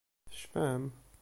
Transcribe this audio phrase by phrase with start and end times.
[0.31, 0.83] Tecfam?